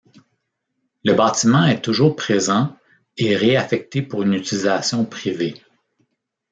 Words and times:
Le 1.03 1.13
bâtiment 1.13 1.65
est 1.67 1.83
toujours 1.83 2.15
présent 2.15 2.75
et 3.17 3.35
réaffecté 3.35 4.01
pour 4.01 4.23
une 4.23 4.33
utilisation 4.33 5.05
privée. 5.05 5.63